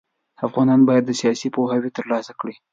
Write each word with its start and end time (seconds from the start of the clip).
افغانان 0.47 0.81
بايد 0.89 1.05
سياسي 1.21 1.47
پوهاوی 1.55 1.91
ترلاسه 1.97 2.31
کړي. 2.39 2.53